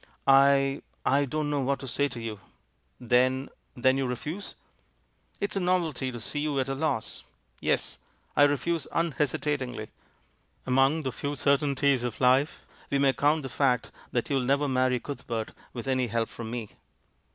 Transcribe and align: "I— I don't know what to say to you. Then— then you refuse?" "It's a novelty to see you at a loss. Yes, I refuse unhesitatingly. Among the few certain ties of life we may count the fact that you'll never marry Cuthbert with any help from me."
"I— 0.25 0.81
I 1.19 1.25
don't 1.25 1.51
know 1.51 1.61
what 1.61 1.77
to 1.81 1.87
say 1.87 2.07
to 2.07 2.19
you. 2.19 2.39
Then— 2.99 3.49
then 3.77 3.99
you 3.99 4.07
refuse?" 4.07 4.55
"It's 5.39 5.55
a 5.55 5.59
novelty 5.59 6.11
to 6.11 6.19
see 6.19 6.39
you 6.39 6.59
at 6.59 6.69
a 6.69 6.73
loss. 6.73 7.21
Yes, 7.59 7.99
I 8.35 8.45
refuse 8.45 8.87
unhesitatingly. 8.93 9.89
Among 10.65 11.03
the 11.03 11.11
few 11.11 11.35
certain 11.35 11.75
ties 11.75 12.03
of 12.03 12.19
life 12.19 12.65
we 12.89 12.97
may 12.97 13.13
count 13.13 13.43
the 13.43 13.47
fact 13.49 13.91
that 14.11 14.27
you'll 14.27 14.39
never 14.41 14.67
marry 14.67 14.99
Cuthbert 14.99 15.53
with 15.71 15.87
any 15.87 16.07
help 16.07 16.29
from 16.29 16.49
me." 16.49 16.69